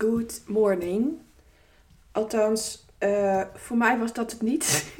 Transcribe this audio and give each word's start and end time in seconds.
Good 0.00 0.42
morning. 0.46 1.18
Althans, 2.12 2.86
eh, 2.98 3.42
voor 3.54 3.76
mij 3.76 3.98
was 3.98 4.12
dat 4.12 4.30
het 4.30 4.42
niet. 4.42 4.94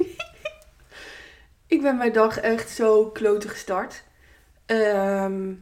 ik 1.67 1.81
ben 1.81 1.97
mijn 1.97 2.13
dag 2.13 2.39
echt 2.39 2.69
zo 2.69 3.05
kloten 3.05 3.49
gestart. 3.49 4.03
Ehm, 4.65 5.53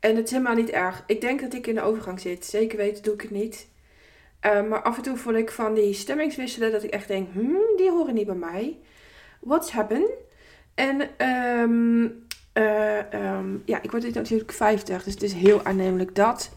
en 0.00 0.16
het 0.16 0.24
is 0.24 0.30
helemaal 0.30 0.54
niet 0.54 0.70
erg. 0.70 1.04
Ik 1.06 1.20
denk 1.20 1.40
dat 1.40 1.54
ik 1.54 1.66
in 1.66 1.74
de 1.74 1.82
overgang 1.82 2.20
zit. 2.20 2.44
Zeker 2.44 2.78
weten 2.78 3.02
doe 3.02 3.14
ik 3.14 3.20
het 3.20 3.30
niet. 3.30 3.68
Ehm, 4.40 4.68
maar 4.68 4.82
af 4.82 4.96
en 4.96 5.02
toe 5.02 5.16
voel 5.16 5.34
ik 5.34 5.50
van 5.50 5.74
die 5.74 5.94
stemmingswisselen 5.94 6.72
dat 6.72 6.82
ik 6.82 6.90
echt 6.90 7.08
denk, 7.08 7.32
hmm, 7.32 7.76
die 7.76 7.90
horen 7.90 8.14
niet 8.14 8.26
bij 8.26 8.34
mij. 8.34 8.78
What's 9.40 9.70
happened? 9.70 10.10
En 10.74 11.00
ehm, 11.16 12.08
eh, 12.52 13.12
ehm, 13.12 13.56
ja, 13.64 13.82
ik 13.82 13.90
word 13.90 14.02
dit 14.02 14.14
natuurlijk 14.14 14.52
50, 14.52 15.04
dus 15.04 15.14
het 15.14 15.22
is 15.22 15.32
heel 15.32 15.64
aannemelijk 15.64 16.14
dat. 16.14 16.56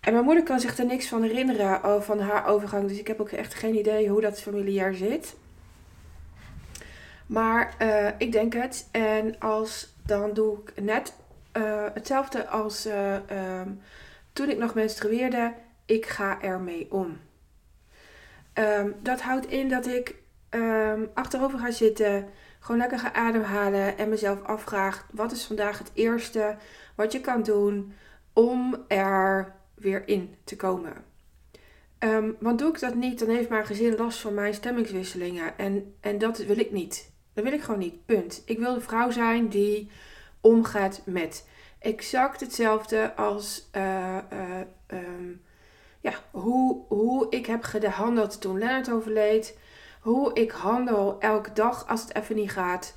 En 0.00 0.12
mijn 0.12 0.24
moeder 0.24 0.42
kan 0.42 0.60
zich 0.60 0.78
er 0.78 0.86
niks 0.86 1.08
van 1.08 1.22
herinneren 1.22 1.84
oh, 1.84 2.00
van 2.00 2.20
haar 2.20 2.46
overgang, 2.46 2.88
dus 2.88 2.98
ik 2.98 3.06
heb 3.06 3.20
ook 3.20 3.30
echt 3.30 3.54
geen 3.54 3.74
idee 3.74 4.08
hoe 4.08 4.20
dat 4.20 4.40
familiair 4.40 4.94
zit. 4.94 5.36
Maar 7.26 7.74
eh, 7.78 8.08
ik 8.18 8.32
denk 8.32 8.52
het. 8.52 8.88
En 8.90 9.38
als, 9.38 9.94
dan 10.06 10.32
doe 10.32 10.58
ik 10.58 10.82
net 10.82 11.14
uh, 11.56 11.84
hetzelfde 11.94 12.46
als 12.46 12.86
um, 12.86 13.80
toen 14.32 14.50
ik 14.50 14.58
nog 14.58 14.74
menstrueerde. 14.74 15.52
Ik 15.86 16.06
ga 16.06 16.42
ermee 16.42 16.86
om. 16.90 17.18
Um, 18.54 18.94
dat 19.02 19.20
houdt 19.20 19.46
in 19.46 19.68
dat 19.68 19.86
ik 19.86 20.14
um, 20.50 21.10
achterover 21.14 21.58
ga 21.58 21.70
zitten, 21.70 22.28
gewoon 22.60 22.80
lekker 22.80 22.98
ga 22.98 23.12
ademhalen 23.12 23.98
en 23.98 24.08
mezelf 24.08 24.42
afvraag: 24.42 25.06
wat 25.10 25.32
is 25.32 25.44
vandaag 25.44 25.78
het 25.78 25.90
eerste 25.94 26.56
wat 26.94 27.12
je 27.12 27.20
kan 27.20 27.42
doen 27.42 27.94
om 28.32 28.84
er 28.88 29.54
weer 29.80 30.08
in 30.08 30.34
te 30.44 30.56
komen? 30.56 30.92
Um, 31.98 32.36
want 32.40 32.58
doe 32.58 32.68
ik 32.68 32.80
dat 32.80 32.94
niet, 32.94 33.18
dan 33.18 33.28
heeft 33.28 33.48
mijn 33.48 33.66
gezin 33.66 33.96
last 33.96 34.18
van 34.18 34.34
mijn 34.34 34.54
stemmingswisselingen. 34.54 35.58
En, 35.58 35.94
en 36.00 36.18
dat 36.18 36.38
wil 36.38 36.58
ik 36.58 36.70
niet. 36.70 37.10
Dat 37.32 37.44
wil 37.44 37.52
ik 37.52 37.62
gewoon 37.62 37.80
niet. 37.80 38.06
Punt. 38.06 38.42
Ik 38.44 38.58
wil 38.58 38.74
de 38.74 38.80
vrouw 38.80 39.10
zijn 39.10 39.48
die 39.48 39.90
omgaat 40.40 41.02
met 41.04 41.48
exact 41.78 42.40
hetzelfde 42.40 43.14
als 43.14 43.68
uh, 43.76 44.18
uh, 44.32 44.60
um, 44.86 45.42
ja, 46.00 46.12
hoe, 46.30 46.84
hoe 46.88 47.26
ik 47.30 47.46
heb 47.46 47.62
gehandeld 47.62 48.40
toen 48.40 48.58
Lennart 48.58 48.90
overleed 48.90 49.58
hoe 50.00 50.32
ik 50.34 50.50
handel 50.50 51.16
elke 51.18 51.52
dag 51.52 51.88
als 51.88 52.02
het 52.02 52.14
even 52.14 52.36
niet 52.36 52.50
gaat. 52.50 52.94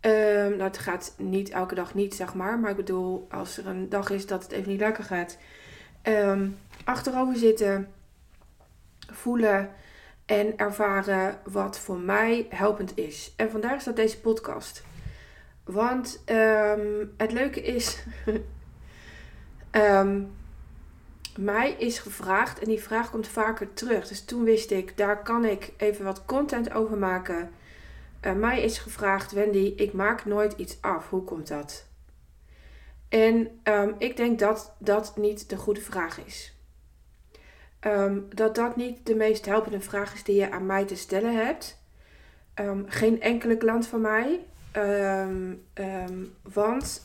Um, 0.00 0.50
nou, 0.50 0.62
het 0.62 0.78
gaat 0.78 1.14
niet 1.18 1.50
elke 1.50 1.74
dag 1.74 1.94
niet, 1.94 2.14
zeg 2.14 2.34
maar. 2.34 2.58
Maar 2.58 2.70
ik 2.70 2.76
bedoel, 2.76 3.26
als 3.30 3.58
er 3.58 3.66
een 3.66 3.88
dag 3.88 4.10
is 4.10 4.26
dat 4.26 4.42
het 4.42 4.52
even 4.52 4.70
niet 4.70 4.80
lekker 4.80 5.04
gaat. 5.04 5.38
Um, 6.08 6.58
achterover 6.84 7.36
zitten, 7.36 7.92
voelen 9.12 9.70
en 10.26 10.56
ervaren 10.58 11.38
wat 11.44 11.78
voor 11.78 11.98
mij 11.98 12.46
helpend 12.50 12.98
is. 12.98 13.32
En 13.36 13.50
vandaar 13.50 13.84
dat 13.84 13.96
deze 13.96 14.20
podcast. 14.20 14.84
Want 15.64 16.22
um, 16.26 17.14
het 17.16 17.32
leuke 17.32 17.62
is. 17.62 18.04
mij 21.38 21.70
is 21.78 21.98
gevraagd 21.98 22.58
en 22.58 22.68
die 22.68 22.82
vraag 22.82 23.10
komt 23.10 23.28
vaker 23.28 23.72
terug. 23.72 24.08
Dus 24.08 24.24
toen 24.24 24.44
wist 24.44 24.70
ik, 24.70 24.96
daar 24.96 25.22
kan 25.22 25.44
ik 25.44 25.72
even 25.76 26.04
wat 26.04 26.24
content 26.24 26.72
over 26.72 26.98
maken. 26.98 27.50
Uh, 28.22 28.32
mij 28.32 28.62
is 28.62 28.78
gevraagd, 28.78 29.32
Wendy, 29.32 29.72
ik 29.76 29.92
maak 29.92 30.24
nooit 30.24 30.52
iets 30.52 30.76
af. 30.80 31.10
Hoe 31.10 31.24
komt 31.24 31.48
dat? 31.48 31.86
En 33.08 33.60
um, 33.64 33.94
ik 33.98 34.16
denk 34.16 34.38
dat 34.38 34.74
dat 34.78 35.16
niet 35.16 35.48
de 35.48 35.56
goede 35.56 35.80
vraag 35.80 36.24
is. 36.24 36.54
Um, 37.80 38.28
dat 38.34 38.54
dat 38.54 38.76
niet 38.76 39.06
de 39.06 39.14
meest 39.14 39.46
helpende 39.46 39.80
vraag 39.80 40.14
is 40.14 40.24
die 40.24 40.36
je 40.36 40.50
aan 40.50 40.66
mij 40.66 40.84
te 40.84 40.96
stellen 40.96 41.46
hebt. 41.46 41.78
Um, 42.54 42.84
geen 42.88 43.20
enkele 43.20 43.56
klant 43.56 43.86
van 43.86 44.00
mij. 44.00 44.40
want 46.42 47.02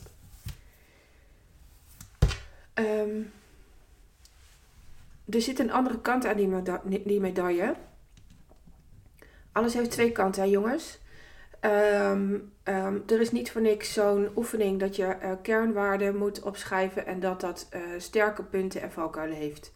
er 5.28 5.40
zit 5.40 5.58
een 5.58 5.72
andere 5.72 6.00
kant 6.00 6.26
aan 6.26 6.36
die, 6.36 7.02
die 7.04 7.20
medaille. 7.20 7.74
Alles 9.52 9.74
heeft 9.74 9.90
twee 9.90 10.12
kanten, 10.12 10.50
jongens. 10.50 10.98
Um, 11.64 12.52
um, 12.64 13.02
er 13.06 13.20
is 13.20 13.32
niet 13.32 13.50
voor 13.50 13.60
niks 13.60 13.92
zo'n 13.92 14.28
oefening 14.36 14.80
dat 14.80 14.96
je 14.96 15.16
uh, 15.22 15.30
kernwaarden 15.42 16.16
moet 16.16 16.42
opschrijven 16.42 17.06
en 17.06 17.20
dat 17.20 17.40
dat 17.40 17.68
uh, 17.74 17.80
sterke 17.98 18.42
punten 18.42 18.80
en 18.82 18.92
valkuilen 18.92 19.36
heeft. 19.36 19.72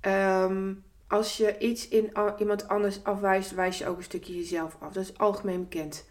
Um, 0.00 0.84
als 1.06 1.36
je 1.36 1.58
iets 1.58 1.88
in 1.88 2.12
iemand 2.38 2.68
anders 2.68 3.04
afwijst, 3.04 3.54
wijs 3.54 3.78
je 3.78 3.86
ook 3.86 3.96
een 3.96 4.02
stukje 4.02 4.36
jezelf 4.36 4.76
af. 4.78 4.92
Dat 4.92 5.02
is 5.02 5.18
algemeen 5.18 5.62
bekend. 5.68 6.08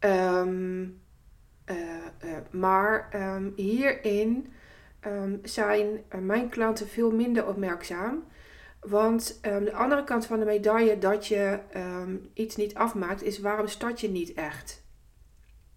Uh, 0.00 0.42
maar 2.50 3.08
hierin 3.56 4.52
zijn 5.42 6.02
eh, 6.08 6.20
mijn 6.20 6.48
klanten 6.48 6.88
veel 6.88 7.10
minder 7.10 7.46
opmerkzaam. 7.46 8.24
Want 8.82 9.38
um, 9.42 9.64
de 9.64 9.72
andere 9.72 10.04
kant 10.04 10.26
van 10.26 10.38
de 10.38 10.44
medaille 10.44 10.98
dat 10.98 11.26
je 11.26 11.58
um, 11.76 12.30
iets 12.34 12.56
niet 12.56 12.74
afmaakt, 12.74 13.22
is 13.22 13.38
waarom 13.38 13.66
start 13.66 14.00
je 14.00 14.08
niet 14.10 14.32
echt? 14.32 14.82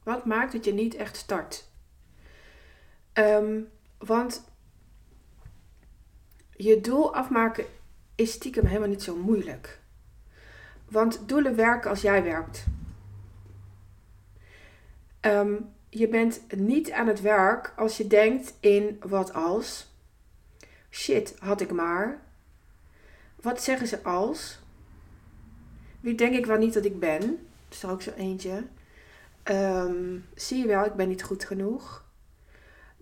Wat 0.03 0.25
maakt 0.25 0.51
dat 0.51 0.66
je 0.66 0.73
niet 0.73 0.95
echt 0.95 1.16
start? 1.16 1.73
want 3.97 4.43
je 6.51 6.81
doel 6.81 7.16
afmaken 7.16 7.66
is 8.16 8.31
stiekem 8.31 8.66
helemaal 8.66 8.89
niet 8.89 9.03
zo 9.03 9.16
moeilijk. 9.16 9.79
Want 10.89 11.27
doelen 11.27 11.55
werken 11.55 11.89
als 11.89 12.01
jij 12.01 12.23
werkt. 12.23 12.66
Je 15.89 16.07
bent 16.07 16.41
niet 16.55 16.91
aan 16.91 17.07
het 17.07 17.22
werk 17.22 17.73
als 17.75 17.97
je 17.97 18.07
denkt 18.07 18.53
in 18.59 18.97
wat 18.99 19.33
als. 19.33 19.93
Shit, 20.89 21.35
had 21.39 21.61
ik 21.61 21.72
maar. 21.72 22.24
Wat 23.45 23.63
zeggen 23.63 23.88
ze 23.88 24.03
als? 24.03 24.59
Wie 26.00 26.16
denk 26.16 26.35
ik 26.35 26.45
wel 26.45 26.57
niet 26.57 26.73
dat 26.73 26.85
ik 26.85 27.00
ben? 27.00 27.19
Dat 27.67 27.78
is 27.78 27.85
ook 27.85 28.01
zo 28.01 28.11
eentje. 28.11 28.63
Um, 29.44 30.25
zie 30.35 30.57
je 30.57 30.67
wel, 30.67 30.85
ik 30.85 30.94
ben 30.94 31.07
niet 31.07 31.23
goed 31.23 31.45
genoeg. 31.45 32.05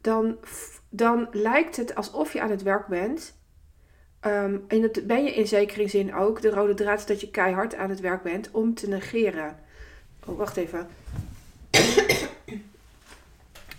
Dan, 0.01 0.37
dan 0.89 1.27
lijkt 1.31 1.75
het 1.75 1.95
alsof 1.95 2.33
je 2.33 2.41
aan 2.41 2.49
het 2.49 2.61
werk 2.61 2.87
bent. 2.87 3.33
Um, 4.25 4.63
en 4.67 4.81
dat 4.81 5.07
ben 5.07 5.23
je 5.23 5.33
in 5.33 5.47
zekere 5.47 5.87
zin 5.87 6.13
ook. 6.13 6.41
De 6.41 6.49
rode 6.49 6.73
draad 6.73 6.99
is 6.99 7.05
dat 7.05 7.21
je 7.21 7.31
keihard 7.31 7.75
aan 7.75 7.89
het 7.89 7.99
werk 7.99 8.23
bent 8.23 8.51
om 8.51 8.73
te 8.73 8.87
negeren. 8.87 9.59
Oh, 10.25 10.37
wacht 10.37 10.57
even 10.57 10.87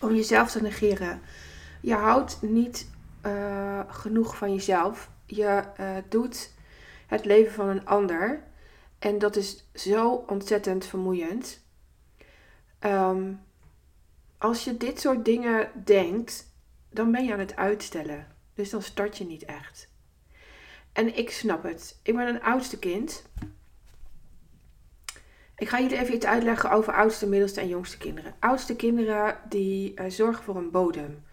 om 0.00 0.14
jezelf 0.14 0.50
te 0.50 0.62
negeren. 0.62 1.20
Je 1.80 1.94
houdt 1.94 2.42
niet 2.42 2.90
uh, 3.26 3.80
genoeg 3.88 4.36
van 4.36 4.54
jezelf. 4.54 5.10
Je 5.26 5.62
uh, 5.80 5.96
doet 6.08 6.52
het 7.14 7.24
leven 7.24 7.52
van 7.52 7.68
een 7.68 7.86
ander. 7.86 8.42
En 8.98 9.18
dat 9.18 9.36
is 9.36 9.70
zo 9.74 10.24
ontzettend 10.26 10.86
vermoeiend. 10.86 11.62
Um, 12.80 13.40
als 14.38 14.64
je 14.64 14.76
dit 14.76 15.00
soort 15.00 15.24
dingen 15.24 15.70
denkt, 15.84 16.52
dan 16.90 17.12
ben 17.12 17.24
je 17.24 17.32
aan 17.32 17.38
het 17.38 17.56
uitstellen. 17.56 18.26
Dus 18.54 18.70
dan 18.70 18.82
start 18.82 19.18
je 19.18 19.24
niet 19.24 19.44
echt. 19.44 19.88
En 20.92 21.16
ik 21.16 21.30
snap 21.30 21.62
het. 21.62 22.00
Ik 22.02 22.16
ben 22.16 22.28
een 22.28 22.42
oudste 22.42 22.78
kind. 22.78 23.24
Ik 25.56 25.68
ga 25.68 25.80
jullie 25.80 25.98
even 25.98 26.14
iets 26.14 26.26
uitleggen 26.26 26.70
over 26.70 26.92
oudste, 26.92 27.26
middelste 27.28 27.60
en 27.60 27.68
jongste 27.68 27.98
kinderen. 27.98 28.34
Oudste 28.38 28.76
kinderen 28.76 29.38
die 29.48 30.00
uh, 30.00 30.10
zorgen 30.10 30.44
voor 30.44 30.56
een 30.56 30.70
bodem. 30.70 31.24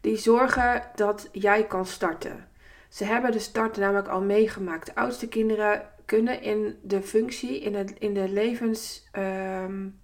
Die 0.00 0.16
zorgen 0.16 0.90
dat 0.94 1.28
jij 1.32 1.66
kan 1.66 1.86
starten. 1.86 2.48
Ze 2.94 3.04
hebben 3.04 3.32
de 3.32 3.38
start 3.38 3.76
namelijk 3.76 4.08
al 4.08 4.20
meegemaakt. 4.20 4.86
De 4.86 4.94
oudste 4.94 5.28
kinderen 5.28 5.82
kunnen 6.04 6.42
in 6.42 6.78
de 6.82 7.02
functie, 7.02 7.60
in, 7.60 7.74
het, 7.74 7.94
in 7.98 8.14
de 8.14 8.28
levens... 8.28 9.08
Um, 9.18 10.00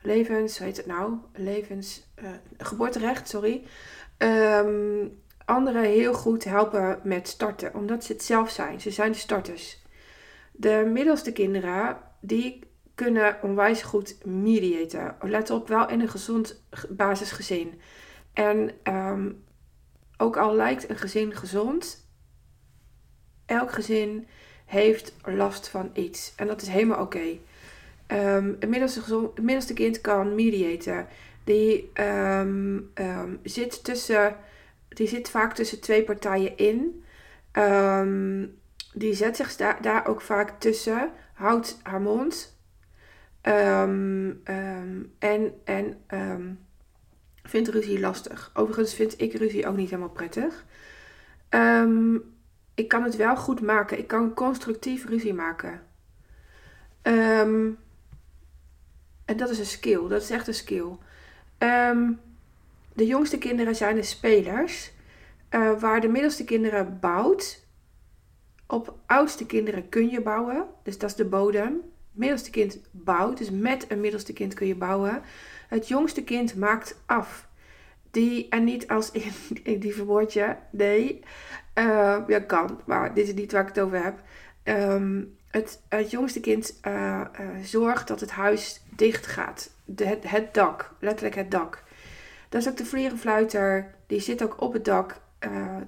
levens, 0.00 0.58
hoe 0.58 0.66
heet 0.66 0.76
het 0.76 0.86
nou? 0.86 1.14
Levens... 1.32 2.06
Uh, 2.22 2.28
geboorterecht, 2.58 3.28
sorry. 3.28 3.62
Um, 4.18 5.20
anderen 5.44 5.82
heel 5.82 6.14
goed 6.14 6.44
helpen 6.44 7.00
met 7.02 7.28
starten. 7.28 7.74
Omdat 7.74 8.04
ze 8.04 8.12
het 8.12 8.22
zelf 8.22 8.50
zijn. 8.50 8.80
Ze 8.80 8.90
zijn 8.90 9.12
de 9.12 9.18
starters. 9.18 9.82
De 10.52 10.90
middelste 10.92 11.32
kinderen 11.32 11.96
die 12.20 12.60
kunnen 12.94 13.36
onwijs 13.42 13.82
goed 13.82 14.24
mediaten. 14.24 15.16
Let 15.20 15.50
op, 15.50 15.68
wel 15.68 15.88
in 15.88 16.00
een 16.00 16.08
gezond 16.08 16.62
basisgezin. 16.88 17.80
En 18.32 18.70
um, 18.84 19.44
ook 20.16 20.36
al 20.36 20.54
lijkt 20.54 20.90
een 20.90 20.96
gezin 20.96 21.36
gezond, 21.36 22.08
elk 23.46 23.72
gezin 23.72 24.26
heeft 24.64 25.14
last 25.24 25.68
van 25.68 25.90
iets. 25.92 26.32
En 26.36 26.46
dat 26.46 26.62
is 26.62 26.68
helemaal 26.68 27.00
oké. 27.00 27.16
Okay. 27.16 27.40
Um, 28.36 28.56
het, 28.60 28.68
middelste 28.68 29.30
middelste 29.40 29.72
kind 29.72 30.00
kan 30.00 30.34
mediaten. 30.34 31.06
Die, 31.44 31.90
um, 32.00 32.90
zit 33.42 33.84
tussen, 33.84 34.36
die 34.88 35.08
zit 35.08 35.30
vaak 35.30 35.54
tussen 35.54 35.80
twee 35.80 36.02
partijen 36.02 36.56
in. 36.56 37.04
Ehm, 37.52 38.46
die 38.94 39.14
zet 39.14 39.36
zich 39.36 39.56
daar, 39.56 40.06
ook 40.06 40.20
vaak 40.20 40.60
tussen, 40.60 41.10
houdt 41.32 41.78
haar 41.82 42.00
mond 42.00 42.58
ehm, 43.40 44.30
ehm, 44.44 45.02
en, 45.18 45.52
en 45.64 46.06
vindt 47.56 47.70
ruzie 47.70 48.00
lastig. 48.00 48.50
Overigens 48.54 48.94
vind 48.94 49.20
ik 49.20 49.32
ruzie 49.32 49.66
ook 49.66 49.76
niet 49.76 49.90
helemaal 49.90 50.10
prettig. 50.10 50.64
ik 52.74 52.88
kan 52.88 53.02
het 53.02 53.16
wel 53.16 53.36
goed 53.36 53.60
maken. 53.60 53.98
Ik 53.98 54.06
kan 54.06 54.34
constructief 54.34 55.06
ruzie 55.06 55.34
maken. 55.34 55.82
en 57.02 57.78
dat 59.36 59.50
is 59.50 59.58
een 59.58 59.66
skill. 59.66 60.08
Dat 60.08 60.22
is 60.22 60.30
echt 60.30 60.48
een 60.48 60.54
skill. 60.54 60.96
de 62.92 63.06
jongste 63.06 63.38
kinderen 63.38 63.76
zijn 63.76 63.94
de 63.94 64.02
spelers. 64.02 64.94
Uh, 65.50 65.80
waar 65.80 66.00
de 66.00 66.08
middelste 66.08 66.44
kinderen 66.44 66.98
bouwt. 67.00 67.64
Op 68.66 68.98
oudste 69.06 69.46
kinderen 69.46 69.88
kun 69.88 70.08
je 70.08 70.22
bouwen. 70.22 70.66
Dus 70.82 70.98
dat 70.98 71.10
is 71.10 71.16
de 71.16 71.24
bodem. 71.24 71.80
Middelste 72.12 72.50
kind 72.50 72.78
bouwt. 72.90 73.38
Dus 73.38 73.50
met 73.50 73.90
een 73.90 74.00
middelste 74.00 74.32
kind 74.32 74.54
kun 74.54 74.66
je 74.66 74.76
bouwen. 74.76 75.22
Het 75.68 75.88
jongste 75.88 76.24
kind 76.24 76.56
maakt 76.56 76.96
af. 77.06 77.45
Die, 78.10 78.48
en 78.48 78.64
niet 78.64 78.88
als 78.88 79.10
in, 79.10 79.78
die 79.78 79.94
verwoordje. 79.94 80.56
Nee. 80.70 81.20
Uh, 81.78 82.18
ja, 82.26 82.40
kan. 82.40 82.80
Maar 82.84 83.14
dit 83.14 83.28
is 83.28 83.34
niet 83.34 83.52
waar 83.52 83.62
ik 83.62 83.68
het 83.68 83.78
over 83.78 84.04
heb. 84.04 84.22
Um, 84.64 85.36
het, 85.50 85.82
het 85.88 86.10
jongste 86.10 86.40
kind 86.40 86.80
uh, 86.86 87.20
zorgt 87.62 88.08
dat 88.08 88.20
het 88.20 88.30
huis 88.30 88.82
dicht 88.88 89.26
gaat. 89.26 89.70
De, 89.84 90.06
het, 90.06 90.30
het 90.30 90.54
dak. 90.54 90.94
Letterlijk 91.00 91.34
het 91.34 91.50
dak. 91.50 91.82
Dat 92.48 92.60
is 92.60 92.68
ook 92.68 92.76
de 92.76 92.84
vlierenfluiter. 92.84 93.94
Die 94.06 94.20
zit 94.20 94.42
ook 94.42 94.60
op 94.60 94.72
het 94.72 94.84
dak 94.84 95.20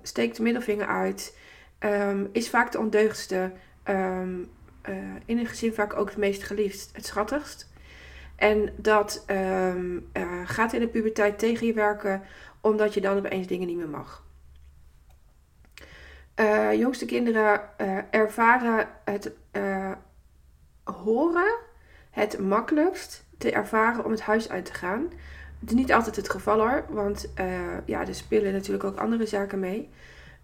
steekt 0.03 0.37
de 0.37 0.43
middelvinger 0.43 0.87
uit, 0.87 1.37
ehm, 1.79 2.27
is 2.33 2.51
vaak 2.51 2.73
de 2.73 2.79
ondeugdste, 2.79 3.53
ehm, 3.83 4.35
eh, 4.83 4.95
in 5.25 5.39
een 5.39 5.47
gezin 5.47 5.73
vaak 5.73 5.97
ook 5.97 6.09
het 6.09 6.19
meest 6.19 6.43
geliefd, 6.43 6.91
het 6.93 7.07
schattigst. 7.07 7.69
En 8.39 8.73
dat 8.77 9.25
ehm, 9.27 9.99
eh, 10.13 10.41
gaat 10.45 10.73
in 10.73 10.81
de 10.81 10.89
puberteit 10.89 11.39
tegen 11.39 11.67
je 11.67 11.73
werken, 11.73 12.23
omdat 12.61 12.95
je 12.95 13.01
dan 13.01 13.17
opeens 13.17 13.47
dingen 13.47 13.67
niet 13.67 13.77
meer 13.77 13.89
mag. 13.89 14.27
jongste 16.77 17.05
kinderen 17.07 17.61
ervaren 18.11 18.89
het 19.05 19.33
horen 20.85 21.57
het 22.11 22.39
makkelijkst 22.39 23.25
te 23.39 23.53
ervaren 23.53 24.05
om 24.05 24.11
het 24.11 24.21
huis 24.21 24.49
uit 24.49 24.65
te 24.65 24.75
gaan. 24.75 25.13
Het 25.61 25.69
is 25.71 25.75
niet 25.75 25.93
altijd 25.93 26.17
het 26.17 26.31
geval 26.31 26.59
hoor, 26.59 26.85
want 26.89 27.33
ja, 27.85 28.07
er 28.07 28.15
spelen 28.15 28.53
natuurlijk 28.53 28.85
ook 28.85 28.99
andere 28.99 29.27
zaken 29.27 29.59
mee. 29.59 29.91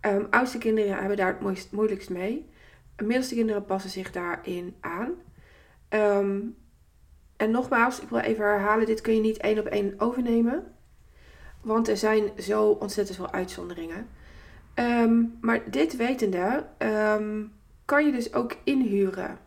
Um, 0.06 0.26
oudste 0.30 0.58
kinderen 0.58 0.98
hebben 0.98 1.16
daar 1.16 1.38
het 1.40 1.70
moeilijkst 1.70 2.10
mee. 2.10 2.48
Middelste 2.96 3.34
kinderen 3.34 3.64
passen 3.64 3.90
zich 3.90 4.10
daarin 4.12 4.76
aan. 4.80 5.10
Ehm, 5.88 6.40
en 7.36 7.50
nogmaals, 7.50 8.00
ik 8.00 8.08
wil 8.08 8.18
even 8.18 8.44
herhalen, 8.44 8.86
dit 8.86 9.00
kun 9.00 9.14
je 9.14 9.20
niet 9.20 9.36
één 9.36 9.58
op 9.58 9.66
één 9.66 9.94
overnemen. 9.98 10.72
Want 11.60 11.88
er 11.88 11.96
zijn 11.96 12.30
zo 12.38 12.70
ontzettend 12.70 13.16
veel 13.16 13.32
uitzonderingen. 13.32 14.08
Ehm, 14.74 15.22
maar 15.40 15.70
dit 15.70 15.96
wetende 15.96 16.66
kan 17.84 18.06
je 18.06 18.12
dus 18.12 18.34
ook 18.34 18.56
inhuren 18.64 19.38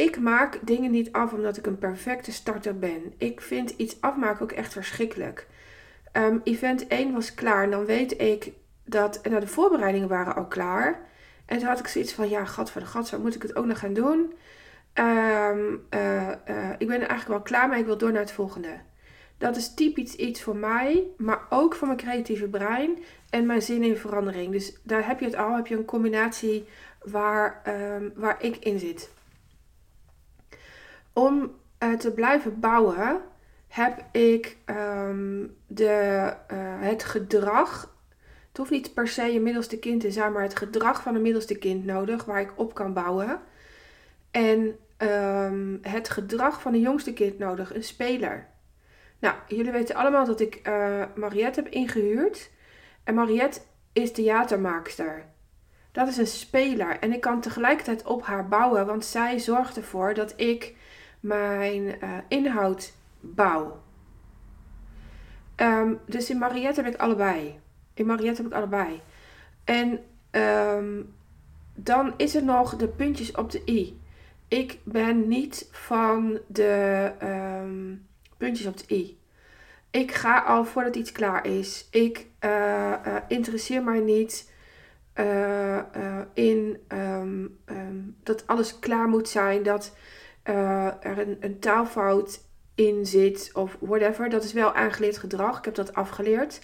ik 0.00 0.20
maak 0.20 0.58
dingen 0.62 0.90
niet 0.90 1.12
af 1.12 1.32
omdat 1.32 1.56
ik 1.56 1.66
een 1.66 1.78
perfecte 1.78 2.32
starter 2.32 2.78
ben. 2.78 3.14
Ik 3.16 3.40
vind 3.40 3.70
iets 3.70 4.00
afmaken 4.00 4.42
ook 4.42 4.52
echt 4.52 4.72
verschrikkelijk. 4.72 5.46
Ehm, 6.12 6.38
event 6.44 6.84
1 6.88 7.12
was 7.12 7.34
klaar 7.34 7.62
en 7.62 7.70
dan 7.70 7.84
weet 7.84 8.20
ik 8.20 8.52
dat 8.84 9.20
nou, 9.22 9.40
de 9.40 9.46
voorbereidingen 9.46 10.08
waren 10.08 10.34
al 10.34 10.46
klaar. 10.46 11.08
En 11.46 11.58
toen 11.58 11.68
had 11.68 11.78
ik 11.78 11.86
zoiets 11.86 12.12
van, 12.12 12.28
ja, 12.28 12.44
gat 12.44 12.70
voor 12.70 12.80
de 12.80 12.86
gat, 12.86 13.08
zo 13.08 13.18
moet 13.18 13.34
ik 13.34 13.42
het 13.42 13.56
ook 13.56 13.66
nog 13.66 13.78
gaan 13.78 13.94
doen. 13.94 14.32
Ehm, 14.92 15.76
eh, 15.88 16.30
eh, 16.30 16.70
ik 16.78 16.86
ben 16.86 17.00
er 17.00 17.08
eigenlijk 17.08 17.28
wel 17.28 17.42
klaar, 17.42 17.68
maar 17.68 17.78
ik 17.78 17.86
wil 17.86 17.98
door 17.98 18.12
naar 18.12 18.20
het 18.20 18.32
volgende. 18.32 18.78
Dat 19.38 19.56
is 19.56 19.74
typisch 19.74 20.16
iets 20.16 20.42
voor 20.42 20.56
mij, 20.56 21.06
maar 21.16 21.40
ook 21.50 21.74
voor 21.74 21.86
mijn 21.86 21.98
creatieve 21.98 22.48
brein 22.48 22.98
en 23.30 23.46
mijn 23.46 23.62
zin 23.62 23.82
in 23.82 23.96
verandering. 23.96 24.52
Dus 24.52 24.76
daar 24.82 25.06
heb 25.06 25.20
je 25.20 25.26
het 25.26 25.36
al, 25.36 25.56
heb 25.56 25.66
je 25.66 25.76
een 25.76 25.84
combinatie 25.84 26.68
waar, 27.02 27.60
ehm, 27.64 28.08
waar 28.14 28.42
ik 28.42 28.56
in 28.56 28.78
zit 28.78 29.10
om 31.12 31.54
uh, 31.82 31.92
te 31.92 32.12
blijven 32.12 32.60
bouwen 32.60 33.20
heb 33.68 34.04
ik 34.12 34.56
ehm, 34.64 35.46
de, 35.66 36.32
het 36.80 37.04
gedrag. 37.04 37.94
Het 38.48 38.56
hoeft 38.58 38.70
niet 38.70 38.94
per 38.94 39.08
se 39.08 39.22
je 39.22 39.40
middelste 39.40 39.78
kind 39.78 40.00
te 40.00 40.10
zijn, 40.10 40.32
maar 40.32 40.42
het 40.42 40.56
gedrag 40.56 41.02
van 41.02 41.14
een 41.14 41.22
middelste 41.22 41.58
kind 41.58 41.84
nodig 41.84 42.24
waar 42.24 42.40
ik 42.40 42.52
op 42.56 42.74
kan 42.74 42.92
bouwen. 42.92 43.40
En 44.30 44.78
um, 44.98 45.78
het 45.82 46.08
gedrag 46.08 46.60
van 46.60 46.74
een 46.74 46.80
jongste 46.80 47.12
kind 47.12 47.38
nodig, 47.38 47.74
een 47.74 47.84
speler. 47.84 48.48
Nou, 49.18 49.34
jullie 49.46 49.72
weten 49.72 49.94
allemaal 49.94 50.26
dat 50.26 50.40
ik 50.40 50.60
uh, 50.68 51.04
Mariette 51.14 51.62
heb 51.62 51.72
ingehuurd. 51.72 52.50
En 53.04 53.14
Mariette 53.14 53.60
is 53.92 54.12
theatermaakster. 54.12 55.24
Dat 55.92 56.08
is 56.08 56.16
een 56.16 56.26
speler. 56.26 56.98
En 56.98 57.12
ik 57.12 57.20
kan 57.20 57.40
tegelijkertijd 57.40 58.04
op 58.04 58.22
haar 58.22 58.48
bouwen, 58.48 58.86
want 58.86 59.04
zij 59.04 59.38
zorgt 59.38 59.76
ervoor 59.76 60.14
dat 60.14 60.32
ik 60.36 60.76
mijn 61.20 61.82
uh, 61.82 62.18
inhoud 62.28 62.92
bouw. 63.20 63.82
Um, 65.56 66.00
dus 66.06 66.30
in 66.30 66.38
Mariette 66.38 66.82
heb 66.82 66.94
ik 66.94 67.00
allebei. 67.00 67.60
In 67.94 68.06
Mariette 68.06 68.42
heb 68.42 68.50
ik 68.50 68.56
allebei. 68.56 69.00
En 69.64 70.00
um, 70.30 71.14
dan 71.74 72.14
is 72.16 72.34
er 72.34 72.44
nog 72.44 72.76
de 72.76 72.88
puntjes 72.88 73.32
op 73.32 73.50
de 73.50 73.62
i. 73.66 73.99
Ik 74.50 74.78
ben 74.84 75.28
niet 75.28 75.68
van 75.70 76.40
de 76.46 77.12
um, 77.22 78.06
puntjes 78.36 78.66
op 78.66 78.76
de 78.78 78.94
i. 78.94 79.18
Ik 79.90 80.12
ga 80.12 80.38
al 80.38 80.64
voordat 80.64 80.96
iets 80.96 81.12
klaar 81.12 81.46
is. 81.46 81.88
Ik 81.90 82.26
uh, 82.44 82.50
uh, 83.06 83.16
interesseer 83.28 83.82
mij 83.82 84.00
niet 84.00 84.52
uh, 85.14 85.78
in 86.34 86.78
dat 88.22 88.46
alles 88.46 88.78
klaar 88.78 89.08
moet 89.08 89.28
zijn. 89.28 89.62
Dat 89.62 89.96
er 91.00 91.18
een, 91.18 91.36
een 91.40 91.58
taalfout 91.58 92.44
in 92.74 93.06
zit 93.06 93.50
of 93.54 93.76
whatever. 93.80 94.28
Dat 94.28 94.44
is 94.44 94.52
wel 94.52 94.74
aangeleerd 94.74 95.18
gedrag. 95.18 95.58
Ik 95.58 95.64
heb 95.64 95.74
dat 95.74 95.94
afgeleerd. 95.94 96.60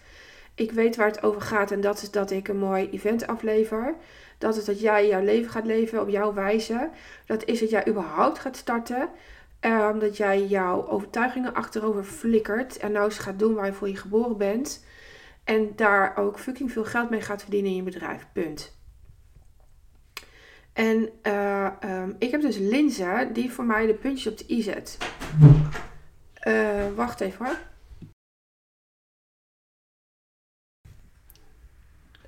Ik 0.56 0.73
weet 0.73 0.97
waar 0.97 1.06
het 1.06 1.23
over 1.23 1.41
gaat 1.41 1.70
en 1.70 1.81
dat 1.81 2.03
is 2.03 2.11
dat 2.11 2.31
ik 2.31 2.49
een 2.49 2.58
mooi 2.58 2.91
event 2.91 3.26
aflever. 3.26 3.94
Dat 4.39 4.56
is 4.56 4.65
dat 4.65 4.81
jij 4.81 5.08
jouw 5.08 5.22
leven 5.22 5.51
gaat 5.51 5.67
leven 5.67 6.01
op 6.01 6.08
jouw 6.08 6.34
wijze. 6.34 6.91
Dat 7.27 7.44
is 7.44 7.60
dat 7.60 7.70
jij 7.70 7.89
überhaupt 7.89 8.39
gaat 8.39 8.56
starten. 8.56 9.08
Um, 9.60 9.98
dat 9.98 10.17
jij 10.17 10.46
jouw 10.46 10.89
overtuigingen 10.89 11.55
achterover 11.55 12.05
flikkert 12.05 12.77
en 12.77 12.93
nou 12.93 13.05
eens 13.05 13.19
gaat 13.19 13.39
doen 13.39 13.55
waarvoor 13.55 13.89
je 13.89 13.96
geboren 13.96 14.36
bent. 14.36 14.84
En 15.44 15.72
daar 15.77 16.17
ook 16.17 16.39
fucking 16.39 16.72
veel 16.72 16.84
geld 16.84 17.10
mee 17.10 17.20
gaat 17.20 17.43
verdienen 17.43 17.70
in 17.70 17.77
je 17.77 17.82
bedrijf. 17.82 18.27
Punt. 18.32 18.75
En 20.72 21.08
uh, 21.22 21.69
um, 21.84 22.17
ik 22.19 22.31
heb 22.31 22.41
dus 22.41 22.56
Linza 22.58 23.25
die 23.25 23.53
voor 23.53 23.65
mij 23.65 23.86
de 23.86 23.94
puntjes 23.94 24.32
op 24.32 24.39
de 24.39 24.55
i 24.55 24.63
zet. 24.63 24.98
Uh, 26.48 26.84
wacht 26.94 27.20
even 27.20 27.46
hoor. 27.46 27.56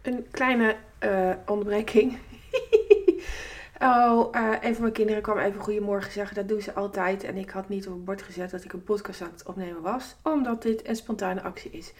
Een 0.09 0.27
kleine 0.31 0.77
uh, 1.05 1.31
onderbreking. 1.47 2.19
oh, 3.89 4.29
een 4.61 4.73
van 4.73 4.83
mijn 4.83 4.93
kinderen 4.93 5.23
kwam 5.23 5.39
even 5.39 5.61
goedemorgen 5.61 6.13
zeggen. 6.13 6.37
Dat 6.37 6.49
doen 6.49 6.61
ze 6.61 6.73
altijd. 6.73 7.25
En 7.25 7.37
ik 7.37 7.51
had 7.51 7.69
niet 7.69 7.87
op 7.87 7.93
het 7.93 8.05
bord 8.05 8.23
gezet 8.23 8.51
dat 8.51 8.65
ik 8.65 8.73
een 8.73 8.85
podcast 8.85 9.21
aan 9.21 9.31
het 9.33 9.47
opnemen 9.47 9.83
was. 9.83 10.17
Omdat 10.23 10.63
dit 10.63 10.89
een 10.89 10.97
spontane 10.97 11.43
actie 11.43 11.71
is. 11.71 11.93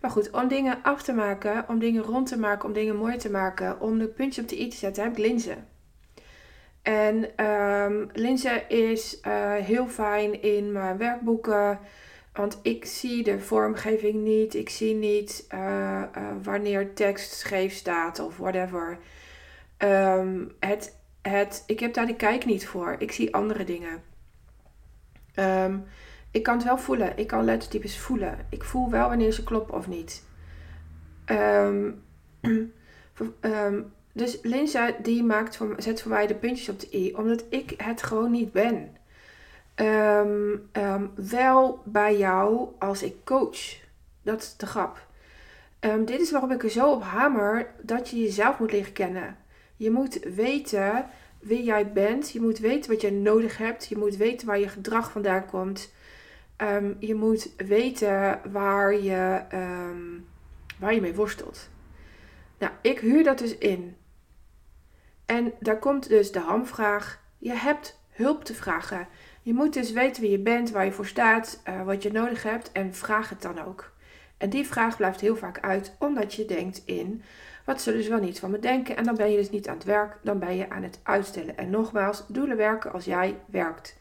Maar 0.00 0.10
goed, 0.10 0.30
om 0.30 0.48
dingen 0.48 0.78
af 0.82 1.02
te 1.02 1.12
maken, 1.12 1.64
om 1.68 1.78
dingen 1.78 2.02
rond 2.02 2.26
te 2.26 2.38
maken, 2.38 2.68
om 2.68 2.74
dingen 2.74 2.96
mooi 2.96 3.16
te 3.16 3.30
maken, 3.30 3.80
om 3.80 3.98
de 3.98 4.08
puntjes 4.08 4.44
op 4.44 4.50
de 4.50 4.60
i 4.60 4.68
te 4.68 4.76
zetten, 4.76 5.02
heb 5.02 5.12
ik 5.12 5.18
Linze. 5.18 5.56
En 6.82 7.44
um, 7.46 8.10
Linse 8.12 8.62
is 8.68 9.20
uh, 9.26 9.52
heel 9.52 9.86
fijn 9.86 10.42
in 10.42 10.72
mijn 10.72 10.96
werkboeken. 10.96 11.78
Want 12.34 12.58
ik 12.62 12.84
zie 12.84 13.22
de 13.22 13.40
vormgeving 13.40 14.14
niet. 14.14 14.54
Ik 14.54 14.68
zie 14.68 14.94
niet 14.94 15.46
uh, 15.54 16.02
uh, 16.16 16.28
wanneer 16.42 16.94
tekst 16.94 17.32
scheef 17.32 17.72
staat 17.74 18.18
of 18.18 18.36
whatever. 18.36 18.98
Um, 19.78 20.52
het, 20.58 20.98
het, 21.22 21.62
ik 21.66 21.80
heb 21.80 21.94
daar 21.94 22.06
de 22.06 22.16
kijk 22.16 22.44
niet 22.44 22.66
voor. 22.66 22.96
Ik 22.98 23.12
zie 23.12 23.34
andere 23.34 23.64
dingen. 23.64 24.02
Um, 25.34 25.84
ik 26.30 26.42
kan 26.42 26.54
het 26.54 26.64
wel 26.64 26.78
voelen. 26.78 27.16
Ik 27.16 27.26
kan 27.26 27.44
lettertypes 27.44 27.98
voelen. 27.98 28.46
Ik 28.50 28.64
voel 28.64 28.90
wel 28.90 29.08
wanneer 29.08 29.32
ze 29.32 29.44
kloppen 29.44 29.74
of 29.74 29.88
niet. 29.88 30.22
Um, 33.40 33.92
Dus 34.12 34.38
Linza 34.42 34.90
die 35.02 35.22
maakt 35.22 35.56
voor, 35.56 35.74
zet 35.78 36.02
voor 36.02 36.10
mij 36.10 36.26
de 36.26 36.34
puntjes 36.34 36.68
op 36.68 36.80
de 36.80 36.96
i, 36.96 37.14
omdat 37.14 37.44
ik 37.48 37.74
het 37.76 38.02
gewoon 38.02 38.30
niet 38.30 38.52
ben. 38.52 38.96
Um, 39.76 40.70
wel 41.14 41.82
bij 41.84 42.16
jou 42.16 42.68
als 42.78 43.02
ik 43.02 43.24
coach. 43.24 43.82
Dat 44.22 44.42
is 44.42 44.56
de 44.56 44.66
grap. 44.66 45.06
Ehm, 45.80 46.04
dit 46.04 46.20
is 46.20 46.30
waarom 46.30 46.50
ik 46.50 46.62
er 46.62 46.70
zo 46.70 46.92
op 46.92 47.02
hamer 47.02 47.74
dat 47.82 48.08
je 48.08 48.20
jezelf 48.20 48.58
moet 48.58 48.72
leren 48.72 48.92
kennen. 48.92 49.36
Je 49.76 49.90
moet 49.90 50.18
weten 50.34 51.06
wie 51.38 51.62
jij 51.62 51.92
bent. 51.92 52.30
Je 52.30 52.40
moet 52.40 52.58
weten 52.58 52.90
wat 52.90 53.00
je 53.00 53.12
nodig 53.12 53.58
hebt. 53.58 53.86
Je 53.86 53.96
moet 53.96 54.16
weten 54.16 54.46
waar 54.46 54.58
je 54.58 54.68
gedrag 54.68 55.10
vandaan 55.10 55.46
komt. 55.46 55.92
Ehm, 56.56 56.92
je 56.98 57.14
moet 57.14 57.50
weten 57.56 58.40
waar 58.52 58.94
je, 59.00 59.42
ehm, 59.48 60.20
waar 60.78 60.94
je 60.94 61.00
mee 61.00 61.14
worstelt. 61.14 61.68
Nou, 62.58 62.72
ik 62.82 62.98
huur 62.98 63.24
dat 63.24 63.38
dus 63.38 63.58
in. 63.58 63.96
En 65.26 65.52
daar 65.60 65.78
komt 65.78 66.08
dus 66.08 66.32
de 66.32 66.40
hamvraag. 66.40 67.20
Je 67.38 67.52
hebt 67.52 68.00
hulp 68.10 68.44
te 68.44 68.54
vragen. 68.54 69.08
Je 69.44 69.54
moet 69.54 69.72
dus 69.72 69.92
weten 69.92 70.22
wie 70.22 70.30
je 70.30 70.38
bent, 70.38 70.70
waar 70.70 70.84
je 70.84 70.92
voor 70.92 71.06
staat, 71.06 71.62
uh, 71.68 71.82
wat 71.82 72.02
je 72.02 72.12
nodig 72.12 72.42
hebt 72.42 72.72
en 72.72 72.94
vraag 72.94 73.28
het 73.28 73.42
dan 73.42 73.64
ook. 73.64 73.92
En 74.36 74.50
die 74.50 74.66
vraag 74.66 74.96
blijft 74.96 75.20
heel 75.20 75.36
vaak 75.36 75.60
uit, 75.60 75.94
omdat 75.98 76.34
je 76.34 76.44
denkt 76.44 76.82
in, 76.84 77.22
wat 77.64 77.82
zullen 77.82 78.02
ze 78.02 78.10
wel 78.10 78.20
niet 78.20 78.38
van 78.38 78.50
me 78.50 78.58
denken? 78.58 78.96
En 78.96 79.04
dan 79.04 79.14
ben 79.14 79.30
je 79.30 79.36
dus 79.36 79.50
niet 79.50 79.68
aan 79.68 79.74
het 79.74 79.84
werk, 79.84 80.18
dan 80.22 80.38
ben 80.38 80.56
je 80.56 80.70
aan 80.70 80.82
het 80.82 81.00
uitstellen. 81.02 81.56
En 81.56 81.70
nogmaals, 81.70 82.24
doelen 82.28 82.56
werken 82.56 82.92
als 82.92 83.04
jij 83.04 83.40
werkt. 83.46 83.96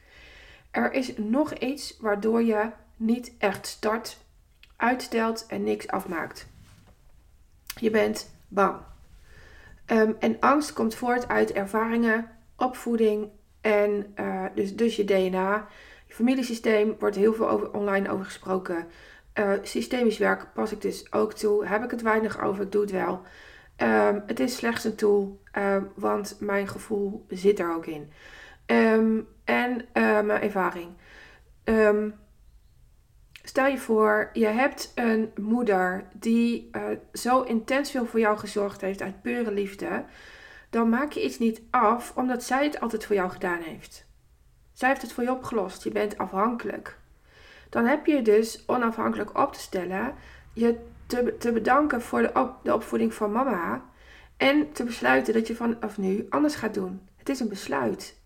Er 0.72 0.94
is 0.94 1.18
nog 1.18 1.54
iets 1.54 1.98
waardoor 2.00 2.44
je 2.44 2.70
niet 2.96 3.34
echt 3.38 3.68
start, 3.68 4.18
uitstelt 4.76 5.46
en 5.48 5.64
niks 5.64 5.88
afmaakt. 5.88 6.48
Je 7.80 7.90
bent 7.90 8.36
bang. 8.48 8.78
Ehm, 9.86 10.12
en 10.20 10.40
angst 10.40 10.74
komt 10.74 10.96
voort 10.96 11.28
uit 11.28 11.52
ervaringen, 11.52 12.30
opvoeding 12.58 13.30
en 13.62 14.14
uh, 14.20 14.33
dus, 14.56 14.76
dus 14.76 14.96
je 14.96 15.04
DNA. 15.04 15.68
Je 16.08 16.14
familiesysteem 16.14 16.96
wordt 17.00 17.16
heel 17.16 17.34
veel 17.34 17.70
online 17.74 18.10
over 18.10 18.26
gesproken. 18.26 18.88
Uh, 19.40 19.52
systemisch 19.62 20.18
werk 20.18 20.54
pas 20.54 20.72
ik 20.72 20.82
dus 20.82 21.14
ook 21.14 21.34
toe. 21.34 21.66
Heb 21.66 21.84
ik 21.84 21.92
het 21.92 22.02
weinig 22.02 22.42
over, 22.42 22.64
ik 22.64 22.72
doe 22.72 22.82
het 22.82 22.92
wel. 22.92 23.22
Um, 23.78 24.24
het 24.26 24.40
is 24.40 24.56
slechts 24.56 24.84
een 24.84 24.96
tool, 24.96 25.42
um, 25.58 25.92
want 25.96 26.38
mijn 26.40 26.68
gevoel 26.68 27.26
zit 27.30 27.60
er 27.60 27.74
ook 27.74 27.86
in. 27.86 28.12
Um, 28.66 29.28
en 29.44 29.86
uh, 29.94 30.22
mijn 30.22 30.42
ervaring. 30.42 30.90
stel 33.44 33.68
je 33.68 33.78
voor, 33.78 34.30
je 34.34 34.46
hebt 34.46 34.92
een 34.96 35.32
moeder 35.42 36.08
die 36.14 36.70
uh, 36.72 36.82
zo 37.14 37.42
intens 37.42 37.92
veel 37.92 38.06
voor 38.06 38.20
jou 38.20 38.38
gezorgd 38.38 38.82
heeft 38.82 39.02
uit 39.02 39.22
pure 39.22 39.52
liefde. 39.52 40.06
Dan 40.70 40.90
maak 40.90 41.12
je 41.12 41.24
iets 41.24 41.40
niet 41.40 41.62
af 41.70 42.14
omdat 42.16 42.44
zij 42.44 42.64
het 42.64 42.80
altijd 42.80 43.06
voor 43.06 43.16
jou 43.16 43.30
gedaan 43.30 43.62
heeft. 43.62 44.06
Zij 44.74 44.90
heeft 44.90 45.02
het 45.02 45.14
voor 45.14 45.24
je 45.24 45.32
opgelost. 45.32 45.84
Je 45.84 45.92
bent 45.92 46.18
afhankelijk. 46.18 46.98
Dan 47.70 47.86
heb 47.86 48.06
je 48.06 48.22
dus 48.22 48.64
onafhankelijk 48.68 49.38
op 49.38 49.54
te 49.54 49.60
stellen, 49.60 50.16
je 50.54 50.80
te, 51.06 51.36
te 51.40 51.52
bedanken 51.52 52.02
voor 52.02 52.22
de, 52.22 52.32
op, 52.34 52.56
de 52.64 52.74
opvoeding 52.74 53.14
van 53.14 53.32
mama 53.32 53.84
en 54.38 54.72
te 54.72 54.84
besluiten 54.84 55.34
dat 55.34 55.48
je 55.48 55.56
vanaf 55.56 55.98
nu 55.98 56.26
anders 56.30 56.56
gaat 56.56 56.74
doen. 56.74 57.08
Het 57.18 57.30
is 57.30 57.40
een 57.40 57.50
besluit. 57.50 58.22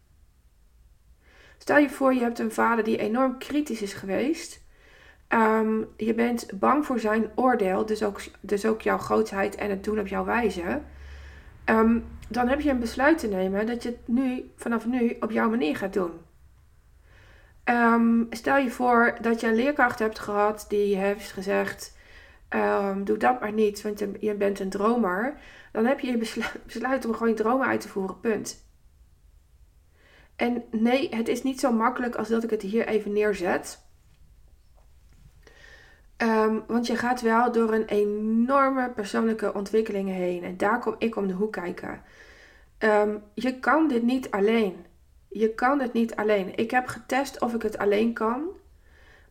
Stel 1.58 1.78
je 1.78 1.90
voor, 1.90 2.14
je 2.14 2.22
hebt 2.22 2.40
een 2.40 2.52
vader 2.52 2.84
die 2.84 2.98
enorm 2.98 3.38
kritisch 3.38 3.82
is 3.82 3.94
geweest. 3.94 4.66
Um, 5.30 5.88
je 5.98 6.14
bent 6.14 6.60
bang 6.60 6.86
voor 6.86 7.00
zijn 7.00 7.32
oordeel, 7.36 7.86
dus 7.86 8.04
ook, 8.04 8.22
dus 8.40 8.66
ook 8.66 8.82
jouw 8.82 8.98
grootheid 8.98 9.56
en 9.56 9.70
het 9.70 9.84
doen 9.84 10.00
op 10.00 10.08
jouw 10.08 10.26
wijze. 10.26 10.82
Um, 11.66 12.06
dan 12.30 12.48
heb 12.48 12.62
je 12.62 12.70
een 12.70 12.80
besluit 12.80 13.18
te 13.18 13.28
nemen 13.28 13.66
dat 13.66 13.84
je 13.84 13.90
het 13.90 14.08
nu, 14.08 14.52
vanaf 14.56 14.86
nu 14.86 15.18
op 15.20 15.32
jouw 15.32 15.50
manier 15.50 15.76
gaat 15.76 15.94
doen. 15.94 16.12
Um, 17.70 18.28
stel 18.30 18.58
je 18.58 18.72
voor 18.72 19.18
dat 19.22 19.40
je 19.40 19.48
een 19.48 19.56
leerkracht 19.56 20.00
hebt 20.00 20.20
gehad 20.20 20.66
die 20.70 20.96
heeft 20.96 21.32
gezegd: 21.32 21.98
um, 22.50 23.04
Doe 23.04 23.18
dat 23.18 23.40
maar 23.40 23.52
niet, 23.52 23.82
want 23.82 24.04
je, 24.20 24.34
bent 24.34 24.60
een 24.60 24.70
dromer. 24.70 25.38
Dan 25.72 25.86
heb 25.86 26.00
je 26.00 26.08
je 26.08 26.18
besluit, 26.66 27.06
om 27.06 27.14
gewoon 27.14 27.30
je 27.30 27.34
dromen 27.34 27.68
uit 27.68 27.82
te 27.82 27.88
voeren. 27.88 28.20
Punt. 28.20 28.66
En 30.36 30.64
nee, 30.72 31.16
het 31.16 31.28
is 31.28 31.44
niet 31.44 31.60
zo 31.60 31.72
makkelijk 31.72 32.16
als 32.16 32.28
dat 32.28 32.44
ik 32.44 32.50
het 32.50 32.62
hier 32.62 32.88
even 32.88 33.14
neerzet. 33.14 33.86
Um, 36.18 36.64
want 36.68 36.88
je 36.88 36.96
gaat 36.96 37.22
wel 37.22 37.52
door 37.52 37.74
een 37.74 37.86
enorme 37.86 38.90
persoonlijke 38.90 39.54
ontwikkeling 39.54 40.10
heen. 40.10 40.44
En 40.44 40.58
daar 40.58 40.80
kom 40.80 40.96
ik 40.98 41.16
om 41.16 41.28
de 41.28 41.34
hoek 41.34 41.52
kijken. 41.52 42.02
Je 43.34 43.60
kan 43.60 43.88
dit 43.88 44.04
niet 44.04 44.32
alleen. 44.32 44.87
Je 45.38 45.54
kan 45.54 45.80
het 45.80 45.94
niet 45.94 46.16
alleen. 46.16 46.56
Ik 46.56 46.72
heb 46.72 46.88
getest 46.88 47.42
of 47.42 47.54
ik 47.54 47.62
het 47.62 47.78
alleen 47.78 48.14
kan. 48.14 48.44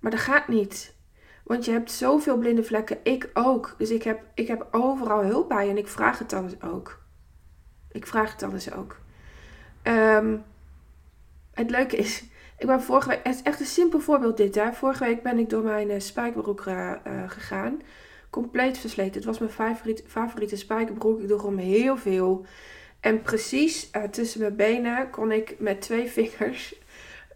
Maar 0.00 0.10
dat 0.10 0.20
gaat 0.20 0.48
niet. 0.48 0.94
Want 1.44 1.64
je 1.64 1.70
hebt 1.70 1.90
zoveel 1.90 2.36
blinde 2.36 2.62
vlekken. 2.62 2.98
Ik 3.02 3.30
ook. 3.34 3.75
Dus 3.78 3.90
ik 3.90 4.02
heb, 4.02 4.20
ik 4.34 4.48
heb 4.48 4.66
overal 4.70 5.22
hulp 5.22 5.48
bij. 5.48 5.68
En 5.70 5.76
ik 5.76 5.88
vraag 5.88 6.18
het 6.18 6.30
dan 6.30 6.44
eens 6.44 6.62
ook. 6.62 7.02
Ik 7.92 8.06
vraag 8.06 8.30
het 8.30 8.40
dan 8.40 8.52
eens 8.52 8.72
ook. 8.72 8.98
Um, 9.82 10.44
het 11.52 11.70
leuke 11.70 11.96
is. 11.96 12.25
Ik 12.58 12.66
ben 12.66 12.82
vorige 12.82 13.08
week. 13.08 13.20
Het 13.22 13.34
is 13.34 13.42
echt 13.42 13.60
een 13.60 13.66
simpel 13.66 14.00
voorbeeld 14.00 14.36
dit. 14.36 14.54
Hè. 14.54 14.72
Vorige 14.72 15.04
week 15.04 15.22
ben 15.22 15.38
ik 15.38 15.50
door 15.50 15.62
mijn 15.62 15.90
uh, 15.90 16.00
spijkerbroek 16.00 16.66
uh, 16.66 16.92
gegaan. 17.26 17.82
Compleet 18.30 18.78
versleten. 18.78 19.14
Het 19.14 19.25
was 19.25 19.38
mijn 19.38 19.50
favoriete, 19.50 20.02
favoriete 20.06 20.56
spijkerbroek. 20.56 21.20
Ik 21.20 21.26
droeg 21.26 21.42
hem 21.42 21.58
heel 21.58 21.96
veel. 21.96 22.46
En 23.06 23.22
precies 23.22 23.90
uh, 23.96 24.02
tussen 24.02 24.40
mijn 24.40 24.56
benen 24.56 25.10
kon 25.10 25.32
ik 25.32 25.54
met 25.58 25.80
twee 25.80 26.08
vingers 26.10 26.75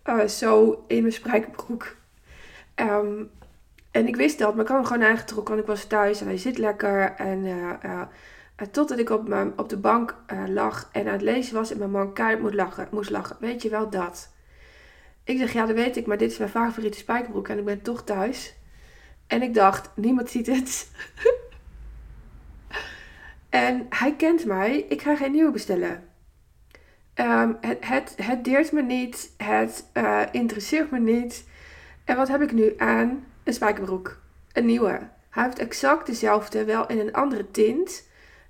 uh, 0.04 0.26
zo 0.26 0.84
in 0.86 1.00
mijn 1.00 1.12
spijkerbroek. 1.12 1.96
Um, 2.76 3.30
en 3.90 4.06
ik 4.06 4.16
wist 4.16 4.38
dat, 4.38 4.54
maar 4.54 4.64
ik 4.64 4.70
had 4.70 4.76
hem 4.76 4.86
gewoon 4.86 5.08
aangetrokken, 5.08 5.54
want 5.54 5.66
ik 5.66 5.74
was 5.74 5.84
thuis 5.84 6.20
en 6.20 6.26
hij 6.26 6.36
zit 6.36 6.58
lekker. 6.58 7.14
En 7.16 7.44
uh, 7.44 8.02
totdat 8.70 8.98
ik 8.98 9.10
op, 9.10 9.28
mijn, 9.28 9.58
op 9.58 9.68
de 9.68 9.76
bank 9.76 10.16
lag 10.46 10.88
en 10.92 11.06
aan 11.06 11.12
het 11.12 11.22
lezen 11.22 11.54
was 11.54 11.70
en 11.72 11.78
mijn 11.78 11.90
man 11.90 12.12
keihard 12.12 12.42
moest 12.42 12.54
lachen, 12.54 12.88
moest 12.90 13.10
lachen. 13.10 13.36
Weet 13.40 13.62
je 13.62 13.68
wel 13.68 13.90
dat? 13.90 14.32
Ik 15.24 15.38
zeg, 15.38 15.52
ja, 15.52 15.66
dat 15.66 15.76
weet 15.76 15.96
ik, 15.96 16.06
maar 16.06 16.18
dit 16.18 16.30
is 16.30 16.38
mijn 16.38 16.50
favoriete 16.50 16.98
spijkerbroek 16.98 17.48
en 17.48 17.58
ik 17.58 17.64
ben 17.64 17.82
toch 17.82 18.04
thuis. 18.04 18.54
En 19.26 19.42
ik 19.42 19.54
dacht, 19.54 19.90
niemand 19.94 20.30
ziet 20.30 20.46
het. 20.46 20.90
En 23.50 23.86
hij 23.88 24.14
kent 24.16 24.44
mij. 24.44 24.86
Ik 24.88 25.02
ga 25.02 25.16
geen 25.16 25.32
nieuwe 25.32 25.50
bestellen. 25.50 26.08
Um, 27.14 27.56
het, 27.60 27.78
het, 27.80 28.14
het 28.16 28.44
deert 28.44 28.72
me 28.72 28.82
niet. 28.82 29.34
Het 29.36 29.84
uh, 29.94 30.22
interesseert 30.30 30.90
me 30.90 30.98
niet. 30.98 31.48
En 32.04 32.16
wat 32.16 32.28
heb 32.28 32.42
ik 32.42 32.52
nu 32.52 32.74
aan? 32.76 33.26
Een 33.44 33.52
spijkerbroek. 33.52 34.20
Een 34.52 34.66
nieuwe. 34.66 35.08
Hij 35.30 35.44
heeft 35.44 35.58
exact 35.58 36.06
dezelfde, 36.06 36.64
wel 36.64 36.86
in 36.86 36.98
een 36.98 37.12
andere 37.12 37.50
tint, 37.50 38.08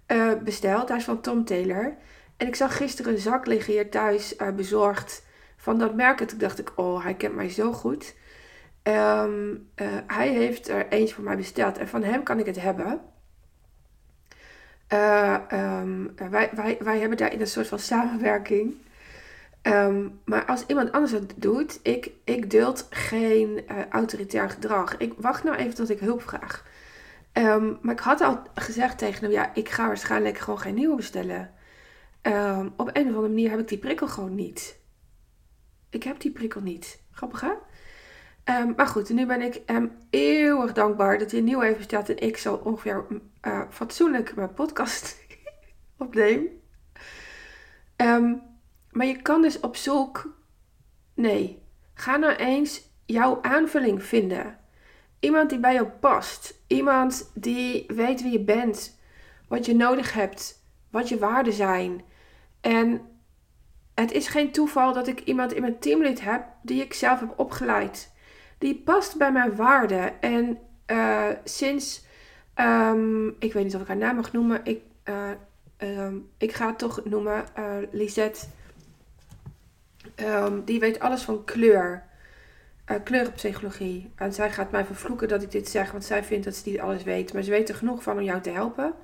uh, 0.09 0.33
besteld. 0.45 0.89
Hij 0.89 0.97
is 0.97 1.05
van 1.05 1.21
Tom 1.21 1.45
Taylor. 1.45 1.97
En 2.37 2.47
ik 2.47 2.55
zag 2.55 2.77
gisteren 2.77 3.13
een 3.13 3.19
zak 3.19 3.47
liggen 3.47 3.73
hier 3.73 3.91
thuis 3.91 4.37
uh, 4.37 4.49
bezorgd 4.51 5.27
van 5.57 5.79
dat 5.79 5.95
merk. 5.95 6.21
En 6.21 6.27
toen 6.27 6.39
dacht 6.39 6.59
ik, 6.59 6.73
oh, 6.75 7.03
hij 7.03 7.15
kent 7.15 7.35
mij 7.35 7.51
zo 7.51 7.73
goed. 7.73 8.15
Um, 8.83 9.71
hij 10.07 10.29
heeft 10.29 10.69
er 10.69 10.89
eentje 10.89 11.15
voor 11.15 11.25
mij 11.25 11.37
besteld. 11.37 11.79
En 11.79 11.89
van 11.89 12.03
hem 12.03 12.23
kan 12.23 12.39
ik 12.39 12.47
het 12.47 12.61
hebben. 12.61 13.01
Uh, 14.93 15.37
um, 15.53 16.15
wij, 16.31 16.51
wij, 16.53 16.79
wij 16.81 16.99
hebben 16.99 17.19
daarin 17.19 17.41
een 17.41 17.47
soort 17.47 17.69
van 17.69 17.79
samenwerking. 17.79 18.75
Um, 19.63 20.21
maar 20.25 20.45
als 20.45 20.67
iemand 20.67 20.93
anders 20.93 21.13
het 21.13 21.33
doet, 21.37 21.81
ik, 21.83 22.11
ik 22.25 22.51
duld 22.51 22.87
geen 22.91 23.65
uh, 23.71 23.87
autoritair 23.91 24.51
gedrag. 24.51 24.97
Ik 24.97 25.13
wacht 25.17 25.45
nou 25.45 25.57
even 25.57 25.75
tot 25.75 25.91
ik 25.91 26.01
hulp 26.01 26.23
vraag. 26.23 26.65
Um, 27.33 27.79
maar 27.83 27.95
ik 27.95 28.01
had 28.01 28.21
al 28.21 28.43
gezegd 28.55 28.99
tegen 28.99 29.23
hem, 29.23 29.33
ja, 29.33 29.55
ik 29.55 29.69
ga 29.69 29.87
waarschijnlijk 29.87 30.39
gewoon 30.39 30.61
geen 30.61 30.75
nieuwe 30.75 30.97
bestellen. 30.97 31.51
op 32.77 32.91
een 32.93 33.03
of 33.03 33.15
andere 33.15 33.21
manier 33.21 33.51
heb 33.51 33.61
ik 33.61 33.69
die 33.69 33.79
prikkel 33.79 34.09
gewoon 34.09 34.35
niet. 34.35 34.79
Ik 35.91 36.03
heb 36.03 36.21
die 36.21 36.31
prikkel 36.31 36.61
niet. 36.61 37.03
Grappig 37.11 37.41
hè? 37.41 37.53
Maar 38.77 38.87
goed, 38.87 39.11
nu 39.11 39.27
ben 39.27 39.41
ik 39.41 39.61
hem 39.67 39.93
eeuwig 40.11 40.73
dankbaar 40.73 41.19
dat 41.19 41.31
hij 41.31 41.39
een 41.39 41.45
nieuw 41.45 41.63
even 41.63 41.83
staat 41.83 42.09
en 42.09 42.19
ik 42.19 42.37
zo 42.37 42.55
ongeveer 42.55 43.05
uh, 43.43 43.63
fatsoenlijk 43.71 44.35
mijn 44.35 44.55
podcast 44.55 45.19
opneem. 45.99 46.47
Um, 47.97 48.43
maar 48.91 49.07
je 49.07 49.23
kan 49.23 49.43
dus 49.43 49.61
op 49.61 49.77
zoek. 49.77 50.39
Nee, 51.15 51.63
ga 51.95 52.17
nou 52.17 52.35
eens 52.35 52.91
jouw 53.07 53.39
aanvulling 53.43 54.03
vinden. 54.03 54.59
Iemand 55.21 55.51
die 55.51 55.59
bij 55.59 55.75
jou 55.75 55.87
past. 55.87 56.63
Iemand 56.67 57.31
die 57.35 57.85
weet 57.87 58.23
wie 58.23 58.33
je 58.33 58.45
bent. 58.45 58.99
Wat 59.49 59.67
je 59.67 59.75
nodig 59.75 60.13
hebt. 60.13 60.65
Wat 60.91 61.09
je 61.09 61.19
waarden 61.19 61.53
zijn. 61.53 62.05
En 62.61 63.01
het 63.95 64.13
is 64.13 64.29
geen 64.29 64.53
toeval 64.53 64.93
dat 64.93 65.07
ik 65.07 65.21
iemand 65.21 65.53
in 65.53 65.61
mijn 65.61 65.79
teamlid 65.79 66.21
heb 66.21 66.47
die 66.63 66.83
ik 66.83 66.95
zelf 66.95 67.21
heb 67.21 67.33
opgeleid 67.37 68.13
die 68.61 68.83
past 68.85 69.17
bij 69.17 69.33
mijn 69.33 69.57
waarden. 69.57 70.21
En 70.21 70.59
uh, 70.87 71.27
sinds, 71.45 72.05
um, 72.61 73.37
ik 73.39 73.53
weet 73.53 73.65
niet 73.65 73.75
of 73.75 73.81
ik 73.81 73.87
haar 73.87 73.97
naam 73.97 74.17
mag 74.17 74.33
noemen, 74.33 74.61
ik, 74.65 74.81
uh, 75.05 75.31
um, 75.79 76.29
ik 76.39 76.53
ga 76.53 76.67
het 76.67 76.79
toch 76.79 77.05
noemen, 77.05 77.45
uh, 77.59 77.77
Lisette. 77.91 78.47
Um, 80.17 80.65
die 80.65 80.81
weet 80.81 81.01
alles 81.01 81.23
van 81.23 81.45
kleur. 81.45 82.03
uh, 82.91 82.97
kleurenpsychologie. 83.05 84.11
En 84.15 84.33
zij 84.33 84.51
gaat 84.51 84.71
mij 84.71 84.85
vervloeken 84.85 85.29
dat 85.29 85.43
ik 85.43 85.51
dit 85.51 85.69
zeg, 85.69 85.91
want 85.91 86.05
zij 86.05 86.25
vindt 86.25 86.45
dat 86.45 86.55
ze 86.55 86.69
niet 86.69 86.81
alles 86.81 87.03
weet. 87.03 87.33
Maar 87.33 87.43
ze 87.43 87.51
weet 87.51 87.69
er 87.69 87.75
genoeg 87.75 88.03
van 88.03 88.17
om 88.17 88.23
jou 88.23 88.41
te 88.41 88.51
helpen. 88.51 88.95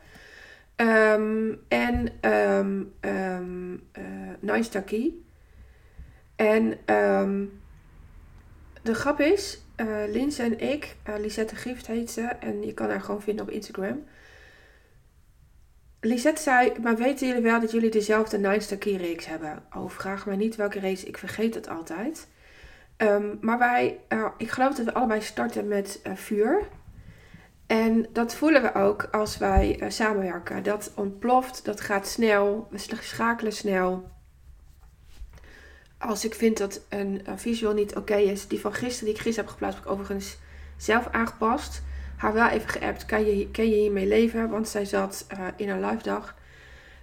Ehm, 0.76 1.54
en 1.68 2.08
um, 2.32 2.92
uh, 4.40 4.82
Key. 4.84 5.12
En 6.36 6.78
de 8.82 8.94
grap 8.94 9.20
is, 9.20 9.65
uh, 9.76 10.38
en 10.38 10.60
ik, 10.60 10.96
uh, 11.08 11.14
Lisette 11.18 11.56
Gift 11.56 11.86
heet 11.86 12.10
ze, 12.10 12.22
en 12.22 12.66
je 12.66 12.74
kan 12.74 12.88
haar 12.88 13.00
gewoon 13.00 13.22
vinden 13.22 13.44
op 13.44 13.50
Instagram. 13.50 14.04
Lisette 16.00 16.42
zei, 16.42 16.72
maar 16.82 16.96
weten 16.96 17.26
jullie 17.26 17.42
wel 17.42 17.60
dat 17.60 17.70
jullie 17.70 17.90
dezelfde 17.90 18.38
Nine 18.38 18.78
Key 18.78 18.96
reeks 18.96 19.26
hebben? 19.26 19.62
Oh, 19.76 19.90
vraag 19.90 20.26
mij 20.26 20.36
niet 20.36 20.56
welke 20.56 20.80
race, 20.80 21.06
ik 21.06 21.18
vergeet 21.18 21.54
het 21.54 21.68
altijd. 21.68 22.28
Um, 22.96 23.38
maar 23.40 23.58
wij, 23.58 24.00
uh, 24.08 24.26
ik 24.38 24.50
geloof 24.50 24.74
dat 24.74 24.84
we 24.84 24.94
allebei 24.94 25.20
starten 25.20 25.68
met 25.68 26.00
vuur. 26.14 26.62
En 27.66 28.06
dat 28.12 28.34
voelen 28.34 28.62
we 28.62 28.74
ook 28.74 29.08
als 29.10 29.38
wij 29.38 29.84
samenwerken. 29.88 30.62
Dat 30.62 30.92
ontploft, 30.96 31.64
dat 31.64 31.80
gaat 31.80 32.06
snel, 32.06 32.68
we 32.70 32.78
schakelen 33.00 33.52
snel. 33.52 34.10
Als 35.98 36.24
ik 36.24 36.34
vind 36.34 36.58
dat 36.58 36.80
een, 36.88 37.20
een 37.24 37.38
visual 37.38 37.74
niet 37.74 37.96
oké 37.96 38.16
is, 38.16 38.48
die 38.48 38.60
van 38.60 38.72
gisteren, 38.72 39.04
die 39.04 39.14
ik 39.14 39.20
gisteren 39.20 39.44
heb 39.44 39.52
geplaatst, 39.52 39.78
heb 39.78 39.86
ik 39.86 39.92
overigens 39.92 40.38
zelf 40.76 41.08
aangepast. 41.10 41.82
Haar 42.16 42.32
wel 42.32 42.48
even 42.48 42.68
geappt, 42.68 43.06
kan 43.06 43.24
je, 43.24 43.50
kan 43.50 43.68
je 43.68 43.74
hiermee 43.74 44.06
leven? 44.06 44.50
Want 44.50 44.68
zij 44.68 44.84
zat 44.84 45.26
in 45.56 45.68
een 45.68 45.84
live 45.84 46.02
dag. 46.02 46.34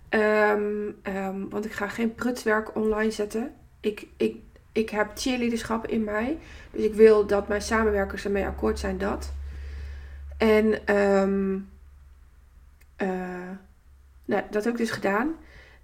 Um, 0.10 0.96
um, 1.04 1.50
want 1.50 1.66
ik 1.66 1.72
ga 1.72 1.88
geen 1.88 2.16
prutswerk 2.16 2.76
online 2.76 3.12
zetten. 3.12 3.54
Ik, 3.80 4.08
ik 4.18 4.36
ik 4.74 4.90
heb 4.90 5.12
cheerleaderschap 5.16 5.88
in 5.88 6.04
mij. 6.04 6.38
Dus 6.72 6.84
ik 6.84 6.94
wil 6.94 7.28
dat 7.28 7.48
mijn 7.48 7.62
samenwerkers 7.62 8.26
ermee 8.26 8.46
akkoord 8.46 8.80
zijn 8.80 8.98
dat. 8.98 9.34
En 10.38 10.96
um, 10.96 11.70
uh, 12.98 13.50
nou, 14.26 14.44
dat 14.50 14.64
heb 14.64 14.74
ik 14.74 14.80
dus 14.80 14.92
gedaan. 14.92 15.36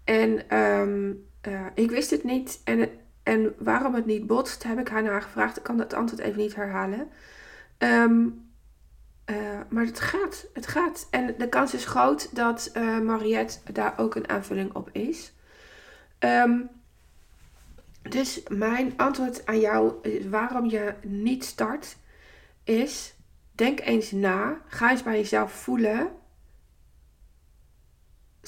En 0.04 0.58
um, 0.58 1.28
uh, 1.48 1.65
ik 1.74 1.89
wist 1.89 2.10
het 2.10 2.24
niet. 2.24 2.62
En, 2.63 2.89
en 3.24 3.55
waarom 3.58 3.93
het 3.93 4.05
niet 4.05 4.27
botst, 4.27 4.63
heb 4.63 4.79
ik 4.79 4.88
haar 4.88 5.03
nagevraagd. 5.03 5.58
Ik 5.58 5.63
kan 5.63 5.79
het 5.79 5.93
antwoord 5.93 6.22
even 6.22 6.39
niet 6.39 6.55
herhalen. 6.55 7.10
Um, 7.77 8.48
uh, 9.25 9.36
maar 9.69 9.86
het 9.86 10.00
gaat. 10.00 10.46
Het 10.53 10.67
gaat. 10.67 11.08
En 11.12 11.36
de 11.38 11.50
kans 11.50 11.74
is 11.74 11.86
groot 11.86 12.36
dat 12.36 12.72
Mariette 13.03 13.74
daar 13.74 13.93
ook 13.98 14.15
een 14.15 14.29
aanvulling 14.29 14.74
op 14.74 14.89
is. 14.91 15.34
Um, 16.19 16.69
dus 18.10 18.43
mijn 18.48 18.93
antwoord 18.98 19.46
aan 19.46 19.60
jou, 19.60 19.93
waarom 20.29 20.69
je 20.69 20.93
niet 21.01 21.46
start, 21.46 21.96
is: 22.63 23.15
denk 23.51 23.79
eens 23.79 24.12
na. 24.12 24.62
Ga 24.67 24.91
eens 24.91 25.03
bij 25.03 25.17
jezelf 25.17 25.51
voelen. 25.51 26.10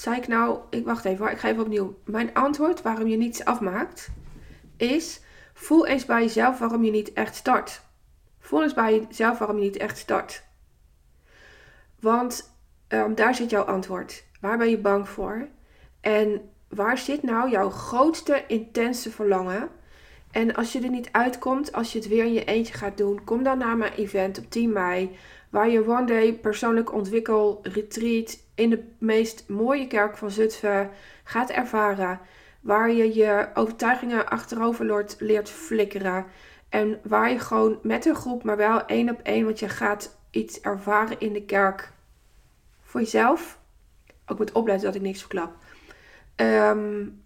Zei 0.02 0.16
ik 0.16 0.28
nou, 0.28 0.58
ik 0.70 0.84
wacht 0.84 1.04
even 1.04 1.18
hoor, 1.18 1.30
ik 1.30 1.38
ga 1.38 1.48
even 1.48 1.62
opnieuw. 1.62 1.98
Mijn 2.04 2.34
antwoord 2.34 2.82
waarom 2.82 3.06
je 3.06 3.16
niets 3.16 3.44
afmaakt, 3.44 4.08
is: 4.76 5.20
voel 5.54 5.86
eens 5.86 6.04
bij 6.04 6.22
jezelf 6.22 6.58
waarom 6.58 6.84
je 6.84 6.90
niet 6.90 7.12
echt 7.12 7.34
start. 7.34 7.82
Voel 8.38 8.62
eens 8.62 8.74
bij 8.74 9.06
jezelf 9.08 9.38
waarom 9.38 9.56
je 9.56 9.62
niet 9.62 9.76
echt 9.76 9.98
start. 9.98 10.44
Want 12.00 12.54
um, 12.88 13.14
daar 13.14 13.34
zit 13.34 13.50
jouw 13.50 13.62
antwoord. 13.62 14.24
Waar 14.40 14.58
ben 14.58 14.70
je 14.70 14.78
bang 14.78 15.08
voor? 15.08 15.48
En 16.00 16.50
waar 16.68 16.98
zit 16.98 17.22
nou 17.22 17.50
jouw 17.50 17.70
grootste 17.70 18.44
intense 18.46 19.10
verlangen? 19.10 19.68
En 20.30 20.54
als 20.54 20.72
je 20.72 20.80
er 20.80 20.90
niet 20.90 21.12
uitkomt, 21.12 21.72
als 21.72 21.92
je 21.92 21.98
het 21.98 22.08
weer 22.08 22.24
in 22.24 22.32
je 22.32 22.44
eentje 22.44 22.74
gaat 22.74 22.96
doen, 22.96 23.24
kom 23.24 23.42
dan 23.42 23.58
naar 23.58 23.76
mijn 23.76 23.92
event 23.92 24.38
op 24.38 24.50
10 24.50 24.72
mei. 24.72 25.16
Waar 25.50 25.68
je 25.68 25.88
one 25.88 26.06
day 26.06 26.34
persoonlijk 26.34 26.92
ontwikkel 26.92 27.58
retreat 27.62 28.41
in 28.54 28.70
de 28.70 28.84
meest 28.98 29.48
mooie 29.48 29.86
kerk 29.86 30.16
van 30.16 30.30
Zutphen 30.30 30.90
gaat 31.24 31.50
ervaren. 31.50 32.20
Waar 32.60 32.90
je 32.90 33.14
je 33.14 33.48
overtuigingen 33.54 34.28
achterover 34.28 35.06
leert 35.18 35.50
flikkeren. 35.50 36.26
En 36.68 37.00
waar 37.02 37.30
je 37.30 37.38
gewoon 37.38 37.78
met 37.82 38.06
een 38.06 38.14
groep, 38.14 38.42
maar 38.42 38.56
wel 38.56 38.86
één 38.86 39.10
op 39.10 39.20
één, 39.22 39.44
want 39.44 39.58
je 39.58 39.68
gaat 39.68 40.18
iets 40.30 40.60
ervaren 40.60 41.20
in 41.20 41.32
de 41.32 41.44
kerk 41.44 41.92
voor 42.80 43.00
jezelf. 43.00 43.58
Ook 44.26 44.38
met 44.38 44.52
opletten 44.52 44.86
dat 44.86 44.94
ik 44.94 45.02
niks 45.02 45.20
verklap. 45.20 45.56
Um, 46.36 47.22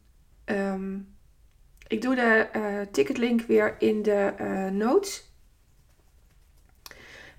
ik 1.86 2.02
doe 2.02 2.14
de 2.14 2.48
uh, 2.56 2.80
ticketlink 2.90 3.40
weer 3.40 3.74
in 3.78 4.02
de 4.02 4.34
uh, 4.40 4.68
notes. 4.68 5.25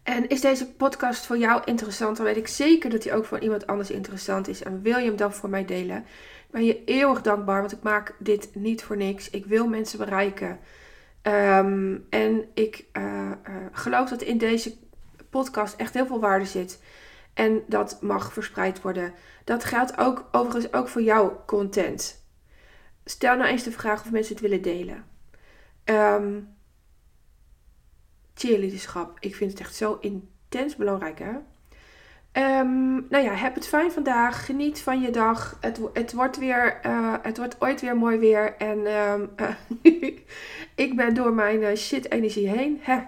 En 0.07 0.27
is 0.27 0.41
deze 0.41 0.71
podcast 0.71 1.25
voor 1.25 1.37
jou 1.37 1.61
interessant? 1.65 2.17
Dan 2.17 2.25
weet 2.25 2.37
ik 2.37 2.47
zeker 2.47 2.89
dat 2.89 3.01
die 3.01 3.13
ook 3.13 3.25
voor 3.25 3.39
iemand 3.39 3.67
anders 3.67 3.91
interessant 3.91 4.47
is. 4.47 4.63
En 4.63 4.81
wil 4.81 4.97
je 4.97 5.05
hem 5.05 5.15
dan 5.15 5.33
voor 5.33 5.49
mij 5.49 5.65
delen? 5.65 5.97
Ik 5.97 6.51
ben 6.51 6.65
je 6.65 6.83
eeuwig 6.83 7.21
dankbaar, 7.21 7.59
want 7.59 7.71
ik 7.71 7.81
maak 7.81 8.15
dit 8.19 8.49
niet 8.53 8.83
voor 8.83 8.97
niks. 8.97 9.29
Ik 9.29 9.45
wil 9.45 9.67
mensen 9.67 9.97
bereiken. 9.97 10.59
Um, 11.23 12.05
en 12.09 12.45
ik 12.53 12.85
uh, 12.93 13.31
geloof 13.71 14.09
dat 14.09 14.21
in 14.21 14.37
deze 14.37 14.77
podcast 15.29 15.75
echt 15.75 15.93
heel 15.93 16.05
veel 16.05 16.19
waarde 16.19 16.45
zit. 16.45 16.81
En 17.33 17.63
dat 17.67 18.01
mag 18.01 18.33
verspreid 18.33 18.81
worden. 18.81 19.13
Dat 19.43 19.63
geldt 19.63 19.97
ook 19.97 20.27
overigens 20.31 20.73
ook 20.73 20.87
voor 20.87 21.01
jouw 21.01 21.43
content. 21.45 22.25
Stel 23.05 23.35
nou 23.35 23.49
eens 23.49 23.63
de 23.63 23.71
vraag 23.71 24.01
of 24.01 24.11
mensen 24.11 24.33
het 24.33 24.43
willen 24.43 24.61
delen. 24.61 25.05
Um, 25.85 26.56
cheerleaderschap. 28.37 29.17
Ik 29.19 29.35
vind 29.35 29.51
het 29.51 29.59
echt 29.59 29.75
zo 29.75 29.97
intens 30.01 30.75
belangrijk, 30.75 31.19
hè? 31.19 31.31
Um, 32.37 33.05
nou 33.09 33.23
ja, 33.23 33.33
heb 33.33 33.55
het 33.55 33.67
fijn 33.67 33.91
vandaag. 33.91 34.45
Geniet 34.45 34.79
van 34.81 35.01
je 35.01 35.09
dag. 35.09 35.57
Het, 35.61 35.79
het, 35.93 36.13
wordt, 36.13 36.37
weer, 36.37 36.79
uh, 36.85 37.13
het 37.21 37.37
wordt 37.37 37.55
ooit 37.59 37.81
weer 37.81 37.97
mooi 37.97 38.17
weer. 38.17 38.55
En 38.57 38.87
um, 38.93 39.29
ik 40.85 40.95
ben 40.95 41.13
door 41.13 41.33
mijn 41.33 41.61
uh, 41.61 41.75
shit 41.75 42.11
energie 42.11 42.49
heen. 42.49 42.79
Hè, 42.81 42.99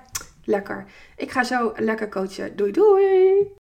lekker. 0.43 0.85
Ik 1.15 1.31
ga 1.31 1.43
zo 1.43 1.73
lekker 1.75 2.09
coachen. 2.09 2.55
Doei 2.55 2.71
doei! 2.71 3.58